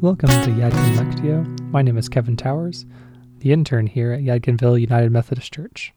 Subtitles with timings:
[0.00, 1.60] Welcome to Yadkin Lectio.
[1.72, 2.86] My name is Kevin Towers,
[3.40, 5.92] the intern here at Yadkinville United Methodist Church.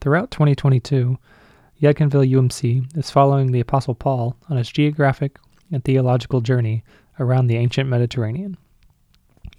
[0.00, 1.16] Throughout 2022,
[1.80, 5.38] Yadkinville UMC is following the Apostle Paul on his geographic
[5.70, 6.82] and theological journey
[7.20, 8.56] around the ancient Mediterranean.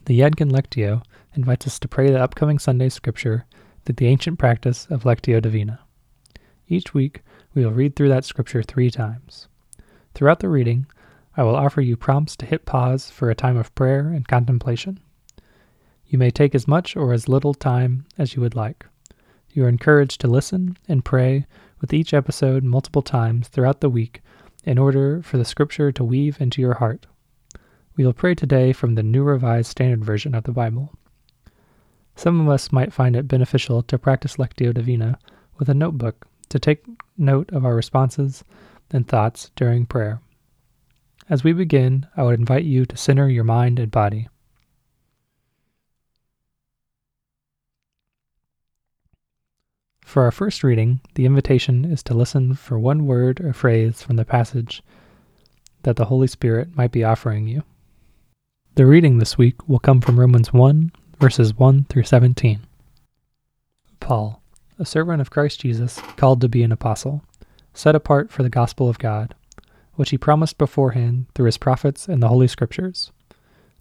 [0.07, 1.01] The Yadkin Lectio
[1.33, 3.45] invites us to pray the upcoming Sunday scripture
[3.85, 5.79] through the ancient practice of Lectio Divina.
[6.67, 7.21] Each week,
[7.53, 9.47] we will read through that scripture three times.
[10.13, 10.85] Throughout the reading,
[11.39, 14.99] I will offer you prompts to hit pause for a time of prayer and contemplation.
[16.05, 18.85] You may take as much or as little time as you would like.
[19.49, 21.47] You are encouraged to listen and pray
[21.79, 24.21] with each episode multiple times throughout the week
[24.65, 27.07] in order for the scripture to weave into your heart.
[27.95, 30.91] We will pray today from the New Revised Standard Version of the Bible.
[32.17, 35.17] Some of us might find it beneficial to practice Lectio Divina
[35.57, 36.83] with a notebook to take
[37.17, 38.43] note of our responses
[38.91, 40.19] and thoughts during prayer.
[41.29, 44.27] As we begin, I would invite you to center your mind and body.
[50.03, 54.15] For our first reading, the invitation is to listen for one word or phrase from
[54.15, 54.81] the passage
[55.83, 57.61] that the Holy Spirit might be offering you.
[58.73, 62.61] The reading this week will come from Romans 1, verses 1 through 17.
[63.99, 64.41] Paul,
[64.79, 67.21] a servant of Christ Jesus, called to be an apostle,
[67.75, 69.35] set apart for the gospel of God
[69.99, 73.11] which he promised beforehand through his prophets and the Holy Scriptures,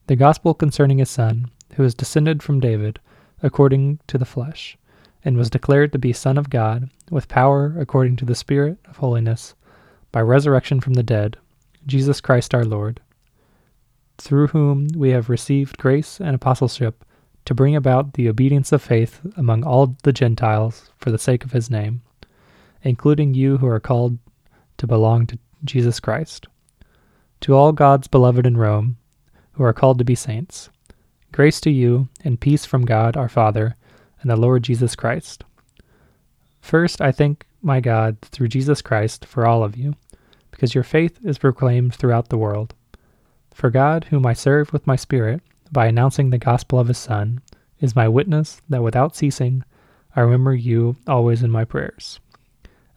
[0.08, 2.98] the gospel concerning his Son, who is descended from David,
[3.40, 4.76] according to the flesh,
[5.24, 8.96] and was declared to be Son of God, with power according to the Spirit of
[8.96, 9.54] holiness,
[10.10, 11.36] by resurrection from the dead,
[11.86, 13.00] Jesus Christ our Lord,
[14.16, 17.04] through whom we have received grace and apostleship
[17.44, 21.52] to bring about the obedience of faith among all the Gentiles for the sake of
[21.52, 22.02] his name,
[22.82, 24.18] including you who are called
[24.78, 26.46] to belong to Jesus Christ.
[27.40, 28.96] To all God's beloved in Rome,
[29.52, 30.70] who are called to be saints,
[31.32, 33.76] grace to you and peace from God our Father
[34.20, 35.44] and the Lord Jesus Christ.
[36.60, 39.94] First, I thank my God through Jesus Christ for all of you,
[40.50, 42.74] because your faith is proclaimed throughout the world.
[43.52, 47.40] For God, whom I serve with my Spirit, by announcing the gospel of his Son,
[47.80, 49.64] is my witness that without ceasing
[50.16, 52.18] I remember you always in my prayers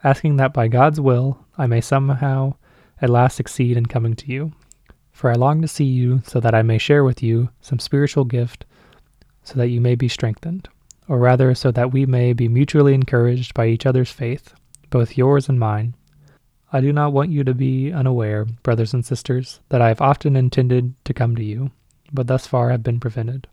[0.03, 2.55] asking that by God's will I may somehow
[3.03, 4.53] at last succeed in coming to you.
[5.11, 8.25] For I long to see you so that I may share with you some spiritual
[8.25, 8.66] gift
[9.44, 10.69] so that you may be strengthened,
[11.07, 14.55] or rather, so that we may be mutually encouraged by each other's faith,
[14.89, 15.94] both yours and mine.
[16.73, 20.35] I do not want you to be unaware, brothers and sisters, that I have often
[20.35, 21.69] intended to come to you,
[22.11, 23.47] but thus far have been prevented,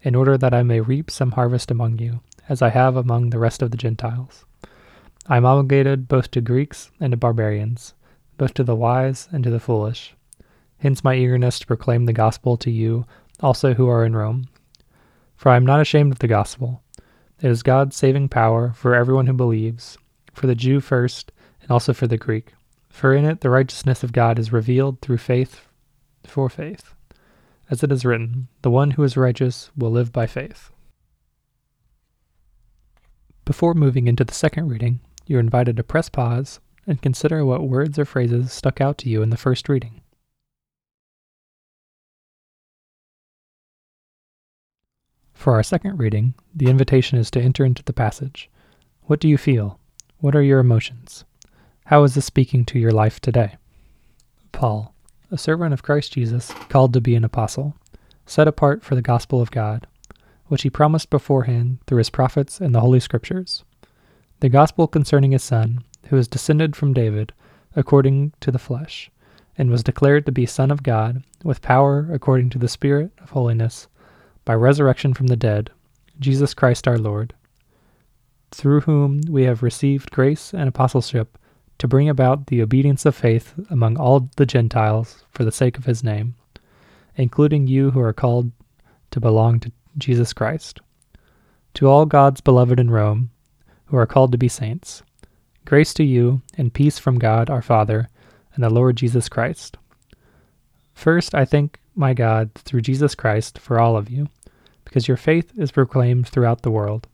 [0.00, 3.38] in order that I may reap some harvest among you, as I have among the
[3.38, 4.46] rest of the Gentiles.
[5.26, 7.94] I am obligated both to Greeks and to barbarians,
[8.36, 10.14] both to the wise and to the foolish.
[10.78, 13.06] Hence my eagerness to proclaim the gospel to you
[13.40, 14.48] also who are in Rome.
[15.34, 16.82] For I am not ashamed of the gospel.
[17.40, 19.96] It is God's saving power for everyone who believes,
[20.34, 22.52] for the Jew first, and also for the Greek.
[22.90, 25.66] For in it the righteousness of God is revealed through faith
[26.26, 26.94] for faith.
[27.70, 30.70] As it is written, the one who is righteous will live by faith.
[33.46, 37.98] Before moving into the second reading, you're invited to press pause and consider what words
[37.98, 40.00] or phrases stuck out to you in the first reading.
[45.32, 48.48] For our second reading, the invitation is to enter into the passage.
[49.02, 49.78] What do you feel?
[50.18, 51.24] What are your emotions?
[51.86, 53.56] How is this speaking to your life today?
[54.52, 54.94] Paul,
[55.30, 57.76] a servant of Christ Jesus, called to be an apostle,
[58.24, 59.86] set apart for the gospel of God,
[60.46, 63.64] which he promised beforehand through his prophets and the Holy Scriptures
[64.44, 67.32] the gospel concerning his Son, who is descended from David,
[67.74, 69.10] according to the flesh,
[69.56, 73.30] and was declared to be Son of God, with power according to the Spirit of
[73.30, 73.88] holiness,
[74.44, 75.70] by resurrection from the dead,
[76.20, 77.32] Jesus Christ our Lord,
[78.50, 81.38] through whom we have received grace and apostleship
[81.78, 85.86] to bring about the obedience of faith among all the Gentiles for the sake of
[85.86, 86.34] his name,
[87.16, 88.52] including you who are called
[89.10, 90.82] to belong to Jesus Christ.
[91.72, 93.30] To all God's beloved in Rome,
[93.86, 95.02] who are called to be saints.
[95.64, 98.08] Grace to you and peace from God our Father
[98.54, 99.76] and the Lord Jesus Christ.
[100.94, 104.28] First, I thank my God through Jesus Christ for all of you,
[104.84, 107.06] because your faith is proclaimed throughout the world.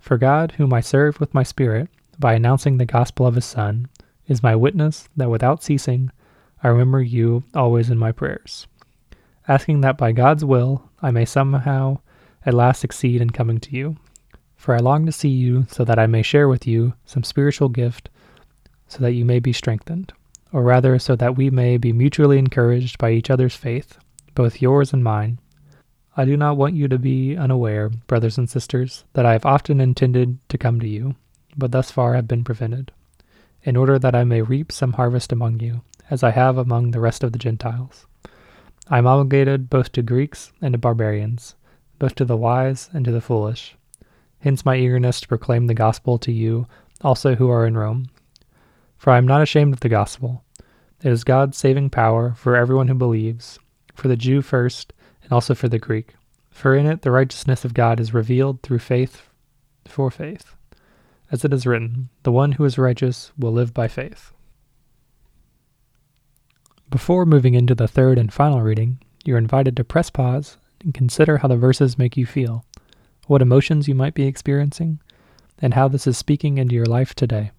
[0.00, 3.88] For God, whom I serve with my Spirit, by announcing the gospel of his Son,
[4.26, 6.10] is my witness that without ceasing
[6.62, 8.66] I remember you always in my prayers,
[9.46, 12.00] asking that by God's will I may somehow
[12.44, 13.96] at last succeed in coming to you
[14.58, 17.70] for I long to see you so that I may share with you some spiritual
[17.70, 18.10] gift
[18.88, 20.12] so that you may be strengthened,
[20.52, 23.98] or rather, so that we may be mutually encouraged by each other's faith,
[24.34, 25.38] both yours and mine.
[26.16, 29.80] I do not want you to be unaware, brothers and sisters, that I have often
[29.80, 31.14] intended to come to you,
[31.56, 32.90] but thus far have been prevented,
[33.62, 37.00] in order that I may reap some harvest among you, as I have among the
[37.00, 38.06] rest of the Gentiles.
[38.90, 41.54] I am obligated both to Greeks and to barbarians,
[41.98, 43.76] both to the wise and to the foolish.
[44.40, 46.66] Hence my eagerness to proclaim the gospel to you
[47.00, 48.08] also who are in Rome.
[48.96, 50.44] For I am not ashamed of the gospel.
[51.02, 53.58] It is God's saving power for everyone who believes,
[53.94, 54.92] for the Jew first,
[55.22, 56.14] and also for the Greek.
[56.50, 59.28] For in it the righteousness of God is revealed through faith
[59.86, 60.54] for faith.
[61.30, 64.32] As it is written, the one who is righteous will live by faith.
[66.90, 71.38] Before moving into the third and final reading, you're invited to press pause and consider
[71.38, 72.64] how the verses make you feel,
[73.28, 74.98] what emotions you might be experiencing,
[75.60, 77.50] and how this is speaking into your life today.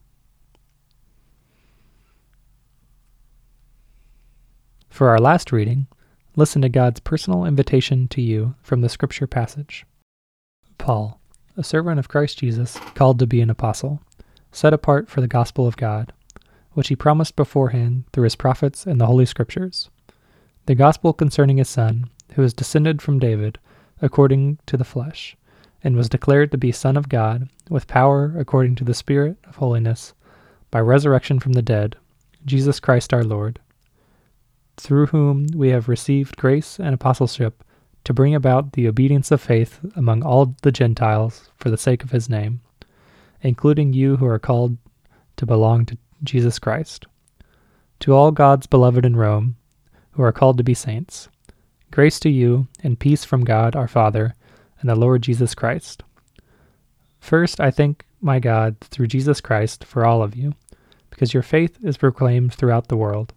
[4.89, 5.87] For our last reading,
[6.35, 9.85] listen to God's personal invitation to you from the scripture passage.
[10.79, 11.21] Paul,
[11.55, 14.01] a servant of Christ Jesus, called to be an apostle,
[14.51, 16.11] set apart for the gospel of God,
[16.71, 19.91] which he promised beforehand through his prophets in the Holy Scriptures,
[20.65, 23.59] the gospel concerning his Son, who is descended from David,
[24.01, 25.37] according to the flesh
[25.83, 29.55] and was declared to be Son of God, with power according to the Spirit of
[29.57, 30.13] holiness,
[30.71, 31.95] by resurrection from the dead,
[32.45, 33.59] Jesus Christ our Lord,
[34.77, 37.63] through whom we have received grace and apostleship
[38.03, 42.11] to bring about the obedience of faith among all the Gentiles for the sake of
[42.11, 42.61] his name,
[43.41, 44.77] including you who are called
[45.37, 47.05] to belong to Jesus Christ.
[48.01, 49.57] To all God's beloved in Rome,
[50.11, 51.29] who are called to be saints,
[51.91, 54.35] grace to you and peace from God our Father
[54.79, 56.03] and the Lord Jesus Christ.
[57.19, 60.53] First, I thank my God through Jesus Christ for all of you,
[61.09, 63.33] because your faith is proclaimed throughout the world.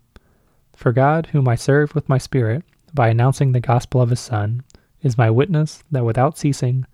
[0.74, 4.62] For God, whom I serve with my Spirit, by announcing the gospel of his Son,
[5.02, 6.86] is my witness that without ceasing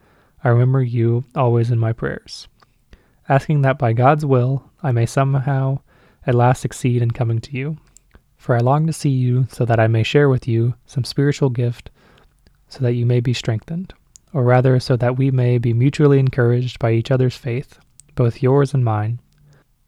[0.43, 2.49] I remember you always in my prayers,
[3.29, 5.81] asking that by God's will I may somehow
[6.27, 7.77] at last succeed in coming to you.
[8.37, 11.51] For I long to see you so that I may share with you some spiritual
[11.51, 11.91] gift,
[12.69, 13.95] so that you may be strengthened
[14.33, 17.79] or rather so that we may be mutually encouraged by each other's faith,
[18.15, 19.21] both yours and mine.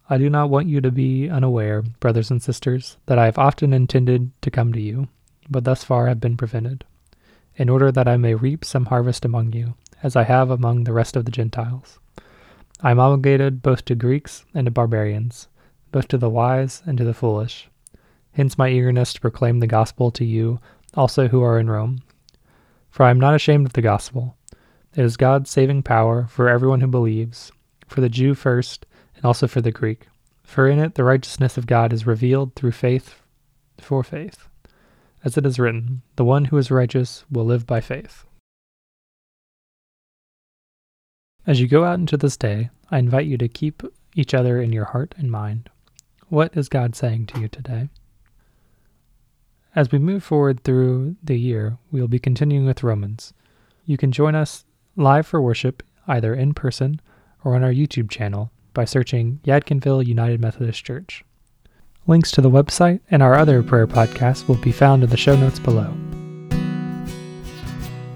[0.08, 3.72] I do not want you to be unaware, brothers and sisters, that I have often
[3.72, 5.08] intended to come to you,
[5.48, 6.84] but thus far have been prevented,
[7.56, 10.92] in order that I may reap some harvest among you, as I have among the
[10.92, 11.98] rest of the Gentiles.
[12.80, 15.48] I am obligated both to Greeks and to barbarians,
[15.92, 17.68] both to the wise and to the foolish.
[18.32, 20.60] Hence my eagerness to proclaim the gospel to you
[20.94, 22.02] also who are in Rome
[22.90, 24.36] for I am not ashamed of the gospel.
[24.94, 27.52] It is God's saving power for everyone who believes,
[27.86, 30.08] for the Jew first, and also for the Greek.
[30.42, 33.22] For in it the righteousness of God is revealed through faith
[33.78, 34.48] for faith.
[35.24, 38.24] As it is written, the one who is righteous will live by faith.
[41.46, 43.82] As you go out into this day, I invite you to keep
[44.14, 45.70] each other in your heart and mind.
[46.28, 47.88] What is God saying to you today?
[49.74, 53.32] As we move forward through the year, we will be continuing with Romans.
[53.86, 54.64] You can join us
[54.96, 57.00] live for worship either in person
[57.44, 61.24] or on our YouTube channel by searching Yadkinville United Methodist Church.
[62.08, 65.36] Links to the website and our other prayer podcasts will be found in the show
[65.36, 65.94] notes below.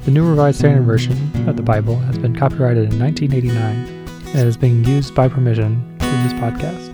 [0.04, 4.56] The New Revised Standard Version of the Bible has been copyrighted in 1989 and is
[4.56, 6.93] being used by permission through this podcast.